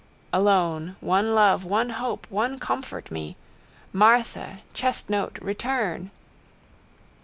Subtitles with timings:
[0.33, 0.95] _Alone.
[0.99, 1.63] One love.
[1.63, 2.25] One hope.
[2.31, 3.37] One comfort me.
[3.93, 6.09] Martha, chestnote, return!